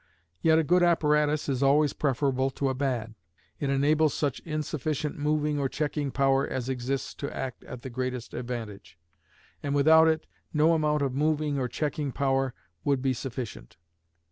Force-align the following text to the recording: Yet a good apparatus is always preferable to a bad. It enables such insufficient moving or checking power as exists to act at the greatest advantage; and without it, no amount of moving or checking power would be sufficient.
Yet 0.41 0.57
a 0.57 0.63
good 0.63 0.81
apparatus 0.81 1.47
is 1.47 1.61
always 1.61 1.93
preferable 1.93 2.49
to 2.49 2.69
a 2.69 2.73
bad. 2.73 3.13
It 3.59 3.69
enables 3.69 4.15
such 4.15 4.39
insufficient 4.39 5.19
moving 5.19 5.59
or 5.59 5.69
checking 5.69 6.09
power 6.09 6.47
as 6.47 6.69
exists 6.69 7.13
to 7.13 7.31
act 7.37 7.63
at 7.65 7.83
the 7.83 7.89
greatest 7.91 8.33
advantage; 8.33 8.97
and 9.61 9.75
without 9.75 10.07
it, 10.07 10.25
no 10.55 10.73
amount 10.73 11.03
of 11.03 11.13
moving 11.13 11.59
or 11.59 11.67
checking 11.67 12.11
power 12.11 12.51
would 12.83 13.03
be 13.03 13.13
sufficient. 13.13 13.77